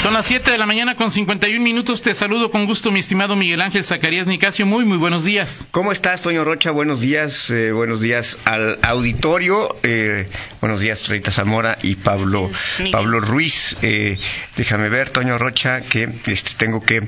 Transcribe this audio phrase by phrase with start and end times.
[0.00, 2.00] Son las 7 de la mañana con 51 minutos.
[2.00, 4.64] Te saludo con gusto, mi estimado Miguel Ángel Zacarías Nicasio.
[4.64, 5.66] Muy, muy buenos días.
[5.72, 6.70] ¿Cómo estás, Toño Rocha?
[6.70, 7.50] Buenos días.
[7.50, 9.76] Eh, buenos días al auditorio.
[9.82, 10.26] Eh,
[10.62, 12.48] buenos días, Rita Zamora y Pablo,
[12.90, 13.76] Pablo Ruiz.
[13.82, 14.16] Eh,
[14.56, 17.02] déjame ver, Toño Rocha, que este, tengo que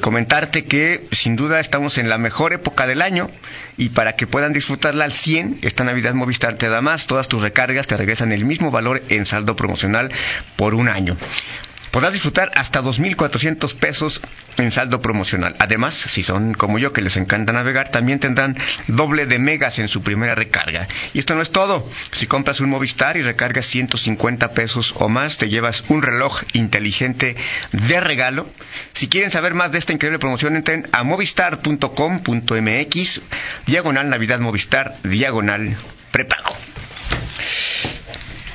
[0.00, 3.30] comentarte que sin duda estamos en la mejor época del año
[3.76, 7.06] y para que puedan disfrutarla al 100, esta Navidad Movistar te da más.
[7.06, 10.10] Todas tus recargas te regresan el mismo valor en saldo promocional
[10.56, 11.16] por un año.
[11.90, 14.20] Podrás disfrutar hasta 2.400 pesos
[14.58, 15.56] en saldo promocional.
[15.58, 19.88] Además, si son como yo que les encanta navegar, también tendrán doble de megas en
[19.88, 20.88] su primera recarga.
[21.14, 21.88] Y esto no es todo.
[22.12, 27.36] Si compras un Movistar y recargas 150 pesos o más, te llevas un reloj inteligente
[27.72, 28.48] de regalo.
[28.92, 33.20] Si quieren saber más de esta increíble promoción, entren a movistar.com.mx,
[33.66, 35.76] diagonal Navidad Movistar, diagonal
[36.10, 36.50] prepago.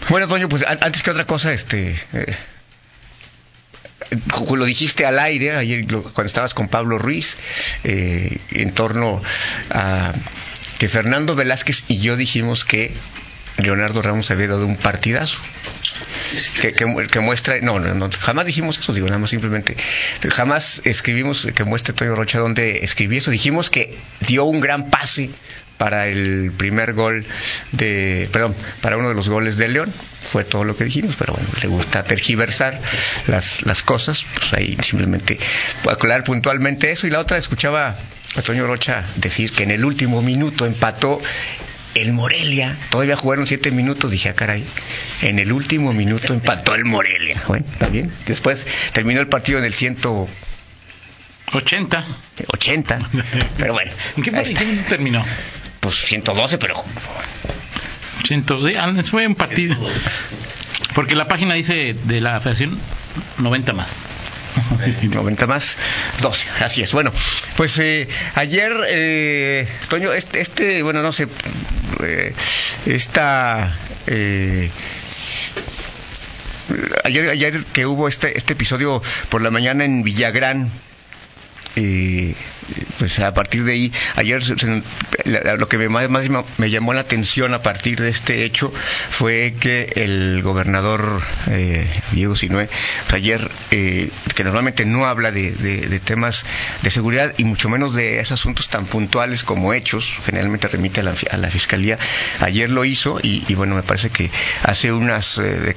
[0.09, 1.95] Bueno, Toño, pues antes que otra cosa, este...
[2.13, 2.35] Eh,
[4.55, 7.37] lo dijiste al aire ayer cuando estabas con Pablo Ruiz
[7.83, 9.21] eh, en torno
[9.69, 10.11] a
[10.77, 12.91] que Fernando Velázquez y yo dijimos que
[13.57, 15.37] Leonardo Ramos había dado un partidazo.
[16.61, 19.75] Que, que, muestra, no, no, no, jamás dijimos eso, digo, nada más simplemente,
[20.29, 25.29] jamás escribimos que muestre Toyo Rocha donde escribí eso, dijimos que dio un gran pase
[25.81, 27.25] para el primer gol
[27.71, 29.91] de, perdón, para uno de los goles de León.
[30.21, 32.79] Fue todo lo que dijimos, pero bueno, le gusta tergiversar
[33.25, 35.39] las, las cosas, pues ahí simplemente
[35.89, 37.07] aclarar puntualmente eso.
[37.07, 37.97] Y la otra, escuchaba
[38.35, 41.19] a Toño Rocha decir que en el último minuto empató
[41.95, 42.77] el Morelia.
[42.89, 44.63] Todavía jugaron siete minutos, dije, ah, caray.
[45.21, 47.41] En el último minuto empató el Morelia.
[47.47, 48.11] Bueno, está bien.
[48.25, 50.27] Después terminó el partido en el ciento...
[51.53, 52.05] 80.
[52.47, 52.99] 80.
[53.57, 53.91] Pero bueno.
[54.17, 55.25] ¿En qué, ¿en qué minuto terminó?
[55.81, 56.75] pues 112, pero...
[58.23, 59.75] 112, ah, fue un partido.
[60.93, 62.79] Porque la página dice de la federación
[63.39, 63.99] 90 más.
[65.13, 65.77] 90 más
[66.21, 66.91] 12, así es.
[66.91, 67.11] Bueno,
[67.55, 71.27] pues eh, ayer, eh, Toño, este, este, bueno, no sé,
[72.03, 72.33] eh,
[72.85, 73.75] esta...
[74.07, 74.69] Eh,
[77.03, 80.71] ayer, ayer que hubo este, este episodio por la mañana en Villagrán,
[81.81, 82.35] eh,
[82.99, 84.43] pues a partir de ahí, ayer
[85.57, 86.09] lo que más,
[86.57, 88.71] me llamó la atención a partir de este hecho
[89.09, 92.69] fue que el gobernador eh, Diego Sinue,
[93.07, 96.45] pues ayer, eh, que normalmente no habla de, temas
[96.81, 101.37] de seguridad y mucho menos de esos asuntos tan puntuales como hechos, generalmente remite a
[101.37, 101.97] la, fiscalía,
[102.39, 104.31] ayer lo hizo y, bueno, me parece que
[104.63, 105.75] hace unos eh,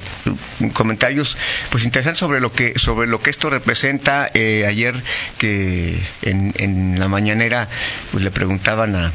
[0.73, 1.37] comentarios
[1.69, 4.95] pues interesantes sobre lo que sobre lo que esto representa ayer
[5.37, 7.67] que en en la mañanera
[8.11, 9.11] pues, le preguntaban a,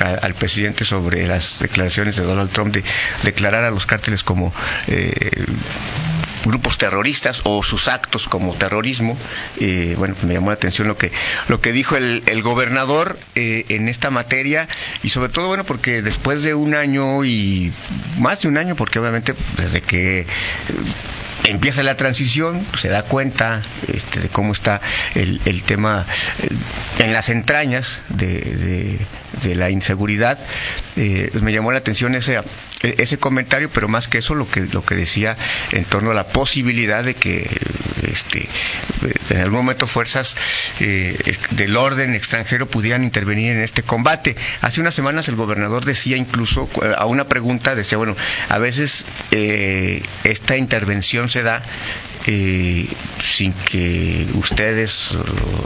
[0.00, 2.82] al presidente sobre las declaraciones de Donald Trump de
[3.22, 4.52] declarar a los cárteles como
[4.86, 5.46] eh,
[6.44, 9.16] grupos terroristas o sus actos como terrorismo.
[9.58, 11.12] Eh, bueno, me llamó la atención lo que
[11.48, 14.66] lo que dijo el, gobernador eh, en esta materia
[15.02, 17.72] y sobre todo, bueno, porque después de un año y
[18.18, 20.26] más de un año, porque obviamente desde que
[21.44, 23.62] empieza la transición, se da cuenta
[23.92, 24.80] este, de cómo está
[25.14, 26.06] el, el tema
[26.42, 26.48] eh,
[26.98, 28.98] en las entrañas de,
[29.42, 30.38] de, la inseguridad.
[30.96, 32.38] Eh, me llamó la atención ese,
[32.82, 35.36] ese comentario, pero más que eso, lo que, lo que decía
[35.72, 37.48] en torno a la posibilidad de que
[38.12, 38.48] este,
[39.30, 40.36] en algún momento fuerzas
[40.80, 41.16] eh,
[41.52, 44.36] del orden extranjero pudieran intervenir en este combate.
[44.60, 48.16] Hace unas semanas el gobernador decía incluso, a una pregunta, decía, bueno,
[48.48, 49.04] a veces
[50.24, 51.62] esta intervención se da
[52.26, 52.86] eh,
[53.22, 55.14] sin que ustedes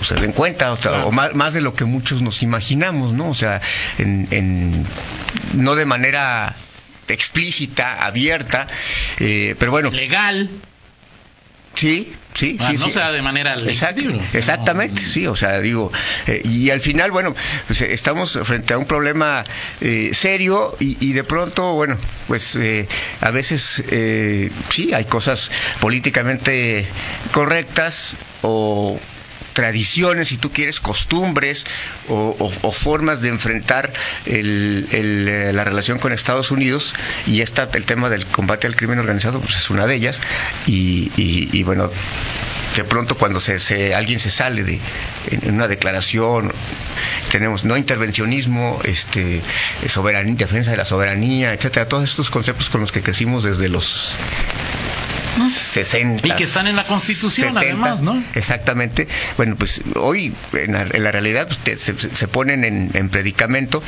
[0.03, 3.29] se den cuenta, o, más, de lo que muchos nos imaginamos, ¿no?
[3.29, 3.61] O sea,
[3.99, 4.87] en,
[5.55, 6.55] no de manera
[7.09, 8.69] explícita, abierta,
[9.19, 9.91] eh, pero bueno.
[9.91, 10.49] Legal.
[11.75, 12.77] Sí, sí, ah, sí.
[12.77, 13.57] No sea de manera
[14.33, 15.93] Exactamente, sí, o sea, digo,
[16.27, 17.35] eh, y al final, bueno,
[17.67, 19.45] pues eh, estamos frente a un problema
[19.81, 21.97] eh, serio y, de pronto, bueno,
[22.27, 22.59] pues
[23.21, 23.83] a veces
[24.71, 25.51] sí, hay cosas
[25.81, 26.87] políticamente
[27.33, 28.99] correctas o
[29.55, 31.65] tradiciones, si tú quieres, costumbres
[32.09, 33.93] o, formas de enfrentar
[34.27, 36.93] eh, la relación con Estados Unidos
[37.27, 40.21] y esta, el tema del combate al crimen organizado pues es una de ellas
[40.67, 41.91] y, bueno
[42.77, 44.81] de pronto cuando se, alguien se sale de
[45.31, 46.53] en, una declaración
[47.31, 49.43] tenemos no intervencionismo este
[49.87, 54.15] soberanía defensa de la soberanía etcétera todos estos conceptos con los que crecimos desde los
[55.53, 56.27] 60.
[56.27, 58.23] Y que están en la Constitución, además, ¿no?
[58.35, 59.09] Exactamente.
[59.37, 63.83] Bueno, pues hoy, en la, en la realidad, pues, se ponen en, en predicamento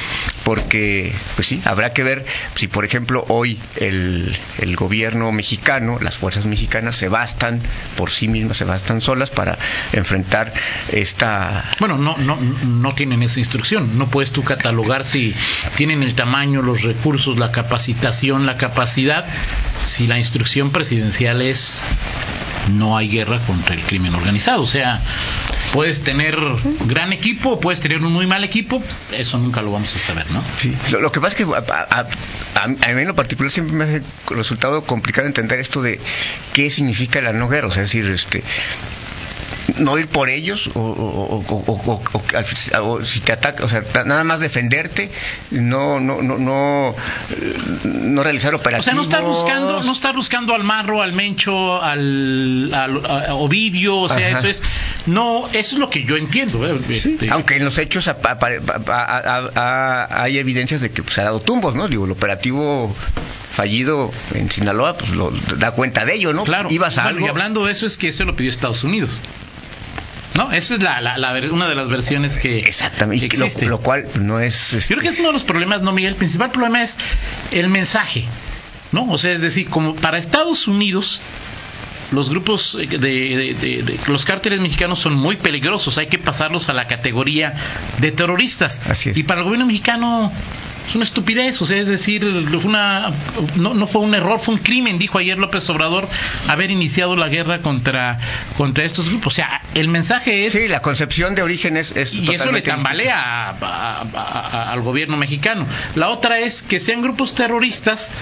[0.44, 6.16] porque, pues sí, habrá que ver si, por ejemplo, hoy el, el gobierno mexicano, las
[6.16, 7.60] fuerzas mexicanas se bastan
[7.96, 9.58] por sí mismas, se bastan solas para
[9.92, 10.52] enfrentar
[10.92, 13.98] esta Bueno, no, no, no tienen esa instrucción.
[13.98, 15.34] No puedes tú catalogar si
[15.74, 19.26] tienen el tamaño, los recursos, la capacitación, la capacidad.
[19.84, 21.74] Si la instrucción presidencial es
[22.72, 24.62] no hay guerra contra el crimen organizado.
[24.62, 25.00] O sea,
[25.72, 26.36] puedes tener
[26.86, 28.82] gran equipo, puedes tener un muy mal equipo.
[29.12, 30.42] Eso nunca lo vamos a saber, ¿no?
[30.60, 32.06] Sí, lo, que pasa es que a-
[32.56, 34.00] a mí en lo particular siempre me ha
[34.34, 36.00] resultado complicado entender esto de
[36.52, 38.42] qué significa la no guerra, o sea, es decir, este
[39.78, 43.68] no ir por ellos o, o- o- o- o- o- o si te ataca, o
[43.68, 45.10] sea, nada más defenderte,
[45.50, 46.94] no no no no,
[47.84, 48.84] no realizar O operativos.
[48.84, 53.96] sea, no estar buscando, no estar buscando al Marro, al Mencho, al, al- a Ovidio,
[53.98, 54.38] o sea, Ajá.
[54.38, 54.62] eso es,
[55.06, 56.66] no, eso es lo que yo entiendo.
[56.66, 56.78] ¿eh?
[56.88, 58.18] Este, Aunque en los hechos a-
[60.22, 61.88] hay evidencias de que pues, se ha dado tumbos, ¿no?
[61.88, 62.94] Digo, el operativo
[63.50, 66.44] fallido en Sinaloa, pues lo da cuenta de ello, ¿no?
[66.44, 66.68] Claro.
[66.70, 67.26] Ibas a Bueno, algo.
[67.26, 69.20] y hablando de eso es que eso lo pidió Estados Unidos.
[70.36, 70.52] ¿No?
[70.52, 71.16] Esa es la, la-
[71.50, 73.66] una de las versiones que, Exactamente, que lo, existe.
[73.66, 74.74] lo cual no es...
[74.74, 76.10] este, Yo creo que es uno de los problemas, no, Miguel.
[76.12, 76.96] El principal problema es
[77.52, 78.24] el mensaje.
[78.92, 79.10] ¿No?
[79.10, 81.20] O sea, es decir, como para Estados Unidos,
[82.12, 85.98] los grupos de, de- de- de- los cárteles mexicanos son muy peligrosos.
[85.98, 87.54] Hay que pasarlos a la categoría
[87.98, 88.80] de terroristas.
[88.88, 89.16] Así es.
[89.16, 90.30] Y para el gobierno mexicano
[90.88, 91.60] es una estupidez.
[91.62, 92.24] O sea, es decir,
[92.64, 93.10] una,
[93.56, 96.08] no, no fue un error, fue un crimen, dijo ayer López Obrador,
[96.46, 98.18] haber iniciado la guerra contra,
[98.56, 99.32] contra estos grupos.
[99.34, 102.62] O sea, el mensaje es Sí, la concepción de origen es, es y eso le
[102.62, 105.66] tambalea a- a- a- a- al gobierno mexicano.
[105.96, 108.12] La otra es que sean grupos terroristas.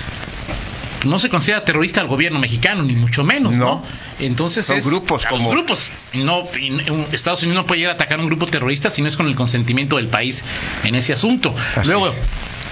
[1.05, 3.65] No se considera terrorista al gobierno mexicano, ni mucho menos, ¿no?
[3.67, 3.85] No.
[4.21, 5.91] Entonces Son es grupos a los como- grupos.
[6.13, 8.91] Y No, y un- Estados Unidos no puede llegar a atacar a un grupo terrorista
[8.91, 10.45] si no es con el consentimiento del país
[10.85, 11.55] en ese asunto.
[11.77, 12.15] Así Luego,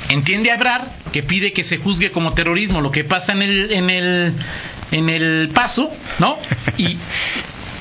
[0.09, 3.73] entiende a Ebrard que pide que se juzgue como terrorismo lo que pasa en el
[3.73, 4.35] en el
[4.91, 6.39] en el paso, ¿no?
[6.79, 6.97] Y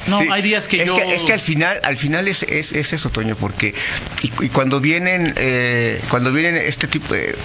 [0.07, 2.43] no, Sí, hay días que es yo Que, es que al final, al final es,
[2.43, 3.73] es, es eso, Toño, porque
[4.23, 7.35] y, y cuando vienen, eh, cuando vienen este tipo de,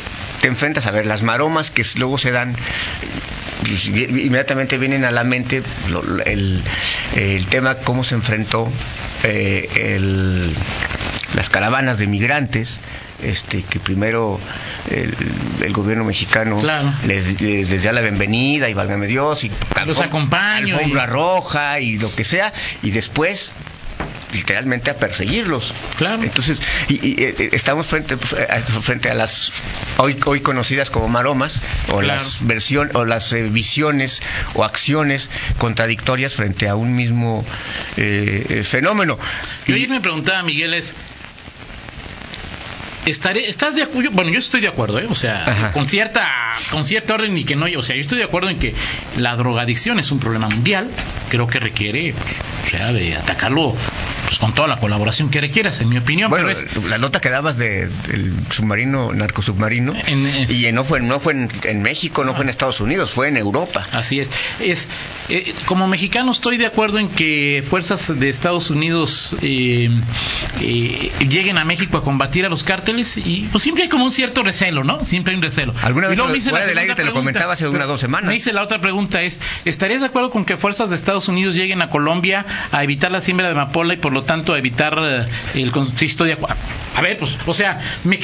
[0.40, 2.54] te enfrentas a ver las maromas que luego se dan,
[3.66, 5.62] pues, inmediatamente vienen a la mente
[6.26, 6.62] el,
[7.16, 8.70] el tema cómo se enfrentó
[9.24, 10.54] eh, el-
[11.36, 12.80] las caravanas de migrantes.
[13.22, 14.38] Este, que primero
[14.90, 15.14] el,
[15.64, 16.92] el gobierno mexicano Claro.
[17.06, 19.50] les, les, les da la bienvenida y válgame Dios y
[19.86, 22.52] Los acompaño alfombra y- roja y lo que sea,
[22.82, 23.52] y después
[24.34, 25.72] literalmente a perseguirlos.
[25.96, 26.22] Claro.
[26.22, 29.50] Entonces, y, y, eh, estamos frente, pues, a, frente a las
[29.96, 32.06] hoy, hoy conocidas como maromas, o Claro.
[32.08, 34.20] las versión, o las eh, visiones
[34.52, 37.46] o acciones contradictorias frente a un mismo
[37.96, 39.18] eh, eh, fenómeno.
[39.66, 40.94] Yo Y- ayer me preguntaba, Miguel, es.
[43.06, 44.10] Estaré, ¿Estás de acuerdo?
[44.12, 45.06] Bueno, yo estoy de acuerdo, ¿eh?
[45.08, 45.72] O sea, Ajá.
[45.72, 46.26] con cierta,
[46.72, 48.74] con cierta orden y que no, o sea, yo estoy de acuerdo en que
[49.16, 50.90] la drogadicción es un problema mundial.
[51.28, 52.14] Creo que requiere,
[52.66, 53.74] o sea, de atacarlo
[54.26, 56.30] pues, con toda la colaboración que requieras, en mi opinión.
[56.30, 60.84] bueno, pero es, la nota que dabas de- del submarino, narcosubmarino, En- en- y no
[60.84, 63.86] fue, no fue en, en México, no fue en Estados Unidos, fue en Europa.
[63.92, 64.30] Así es.
[64.60, 64.88] es
[65.28, 69.90] eh, como mexicano estoy de acuerdo en que fuerzas de Estados Unidos eh,
[70.60, 74.12] eh, lleguen a México a combatir a los cárteles y pues siempre hay como un
[74.12, 75.04] cierto recelo, ¿no?
[75.04, 75.74] Siempre hay un recelo.
[75.82, 78.28] Alguna Y vez fuera del aire te lo comentaba hace unas dos semanas.
[78.28, 81.54] Me hice la otra pregunta es, ¿estarías de acuerdo con que fuerzas de Estados Unidos
[81.54, 84.96] lleguen a Colombia a evitar la siembra de amapola y por lo tanto a evitar
[85.02, 86.54] eh, el consisto de acu-
[86.94, 88.18] A ver, pues, o sea, me,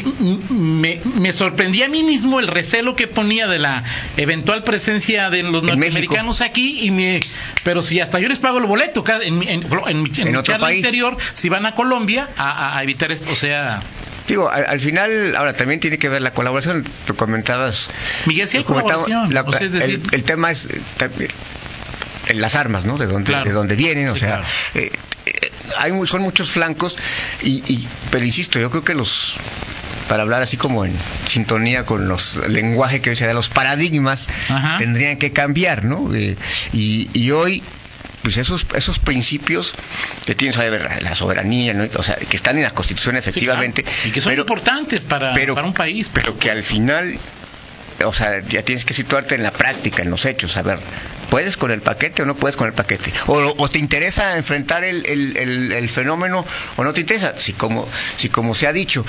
[0.51, 3.83] me, me sorprendía a mí mismo el recelo que ponía de la
[4.17, 7.21] eventual presencia de los norteamericanos aquí y me
[7.65, 10.43] pero si hasta yo les pago el boleto en, en, en, en En mi otro
[10.43, 10.79] charla país.
[10.79, 13.81] interior si van a Colombia a, evitar esto, o sea,
[14.29, 16.87] Digo, al, al final, ahora también tiene que ver la colaboración.
[17.07, 17.91] Tú comentabas.
[18.27, 20.69] Miguel, sí hay colaboración, la- o sea, es decir- el, el tema es.
[22.41, 22.99] Las armas, ¿no?
[22.99, 23.45] De dónde, Claro.
[23.45, 24.45] de dónde vienen, o Sí, sea, claro.
[24.75, 24.91] eh,
[25.27, 26.97] eh, hay son muchos flancos,
[27.43, 29.35] y, y- pero insisto, yo creo que los,
[30.09, 30.93] para hablar así como en
[31.29, 34.79] sintonía con los lenguaje que hoy se da, los paradigmas Ajá.
[34.79, 36.15] tendrían que cambiar, ¿no?
[36.15, 36.37] Eh,
[36.73, 37.63] y, y hoy
[38.23, 39.75] pues esos esos principios
[40.27, 41.89] que tienen saber la soberanía, ¿no?
[41.97, 45.01] o sea, que están en la Constitución sí, efectivamente, claro, y que son pero- importantes
[45.01, 46.09] para, pero- para un país.
[46.13, 47.19] pero que al final
[48.05, 50.79] o sea, ya tienes que situarte en la práctica, en los hechos, a ver,
[51.31, 53.13] ¿puedes con el paquete o no puedes con el paquete?
[53.27, 56.45] ¿O, te interesa enfrentar el, el, fenómeno
[56.77, 57.35] o no te interesa?
[57.39, 59.05] Si como, si como se ha dicho,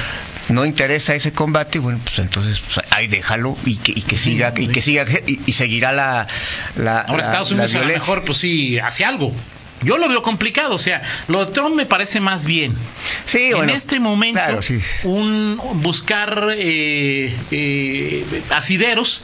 [0.49, 4.53] no interesa ese combate, bueno, pues entonces pues, ahí déjalo y que, y que siga,
[4.55, 6.27] y que siga, y, seguirá la,
[6.75, 9.33] la Ahora Estados Unidos a lo mejor, pues sí, hace algo
[9.83, 12.75] yo lo veo complicado, o sea, lo de Trump me parece más bien.
[13.25, 14.41] Sí, en este momento,
[15.03, 19.21] un buscar eh, eh, asideros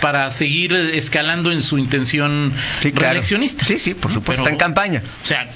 [0.00, 2.52] para seguir escalando en su intención
[2.82, 3.64] reeleccionista.
[3.64, 5.02] Sí, sí, por supuesto, está en campaña.
[5.22, 5.48] O sea,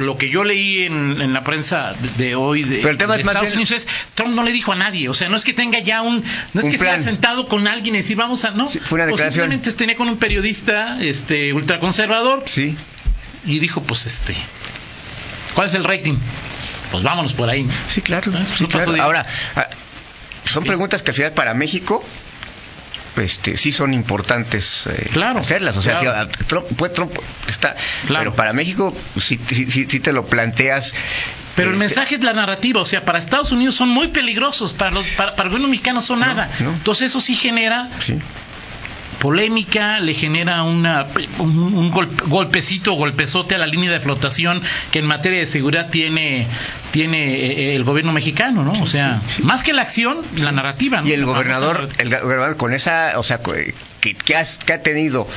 [0.00, 4.42] lo que yo leí en, la prensa de, hoy de, Estados Unidos es Trump no
[4.42, 6.24] le dijo a nadie, o sea, no es que tenga ya un,
[6.54, 9.46] no es que sea sentado con alguien y decir vamos a, no, fue una declaración.
[9.46, 12.76] Posiblemente tenía con un periodista, este, ultraconservador, sí
[13.44, 14.34] y dijo, pues este,
[15.54, 16.16] ¿cuál es el rating?
[16.90, 17.68] Pues vámonos por ahí.
[17.88, 18.32] Sí, claro.
[18.34, 19.68] Ah, Ahora, ah,
[20.44, 22.04] son preguntas que al final para México
[23.16, 25.76] este, sí son importantes eh, hacerlas.
[25.76, 27.12] O sea, Trump, pues, Trump
[27.48, 27.76] está,
[28.08, 30.94] pero para México sí, sí, te lo planteas.
[31.56, 34.72] Pero el este mensaje es la narrativa, o sea, para Estados Unidos son muy peligrosos,
[34.72, 36.48] para los para, para el mexicano son nada.
[36.60, 37.88] Entonces eso sí genera
[39.20, 41.06] polémica, le genera una,
[41.38, 41.90] un,
[42.26, 44.60] golpecito, golpezote a la línea de flotación
[44.90, 46.46] que en materia de seguridad tiene,
[46.90, 48.72] tiene eh, el gobierno mexicano, ¿no?
[48.72, 51.02] O sea, más que la acción, la narrativa.
[51.04, 55.28] Y el gobernador, el gobernador con esa, o sea, que, que, ha tenido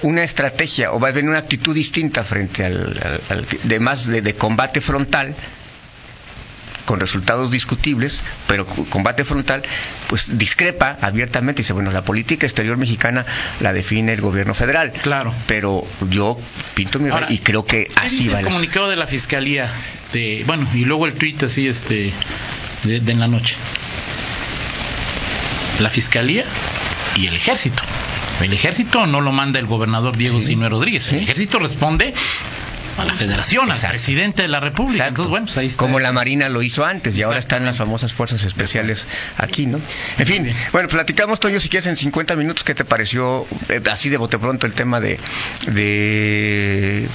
[0.00, 2.98] una estrategia o va a tener una actitud distinta frente al,
[3.62, 5.36] de más de combate frontal
[6.92, 9.62] con resultados discutibles, pero combate frontal,
[10.08, 13.24] pues discrepa abiertamente y dice, bueno, la política exterior mexicana
[13.60, 14.92] la define el gobierno federal.
[14.92, 15.32] Claro.
[15.46, 16.38] Pero yo
[16.74, 18.40] pinto mi y creo que así va.
[18.40, 19.70] El comunicado de la fiscalía,
[20.12, 22.12] de, bueno, y luego el tuit así, este,
[22.84, 23.56] de, en la noche.
[25.80, 26.44] La fiscalía
[27.16, 27.82] y el ejército.
[28.42, 31.10] El ejército no lo manda el gobernador Diego sí, Rodríguez.
[31.10, 32.12] El ejército responde
[32.96, 35.08] a la federación, al presidente de la república.
[35.08, 35.78] Entonces, bueno, pues ahí está.
[35.78, 39.06] Como la Marina lo hizo antes y ahora están las famosas fuerzas especiales
[39.38, 39.80] aquí, ¿no?
[40.18, 44.08] En fin, bueno, platicamos, Toño, si quieres en 50 minutos, ¿qué te pareció eh, así
[44.08, 45.18] de bote pronto el tema de,
[45.68, 47.08] de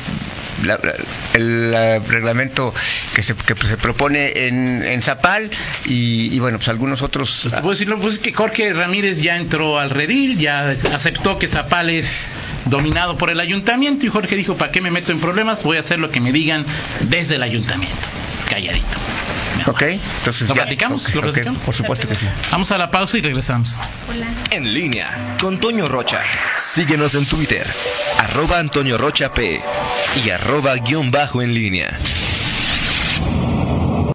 [1.33, 2.73] el reglamento
[3.13, 5.49] que se, que se propone en, en Zapal
[5.85, 7.39] y, bueno, pues algunos otros...
[7.43, 11.89] Pues, puedo decirlo, pues que Jorge Ramírez ya entró al redil, ya aceptó que Zapal
[11.89, 12.27] es
[12.65, 15.61] dominado por el ayuntamiento y Jorge dijo, ¿para qué me meto en problemas?
[15.67, 16.65] Voy a hacer lo que me digan
[17.09, 18.07] desde el ayuntamiento.
[18.49, 18.87] Calladito.
[19.65, 21.13] Ok, entonces ¿Lo platicamos?
[21.13, 21.61] ¿Lo platicamos?
[21.61, 22.25] por supuesto que sí.
[22.49, 23.75] Vamos a la pausa y regresamos.
[24.09, 24.27] Hola.
[24.49, 26.23] En línea con Toño Rocha.
[26.55, 27.67] Síguenos en Twitter,
[28.17, 29.59] arroba Antonio Rocha P
[30.25, 31.99] y arroba guion bajo en línea.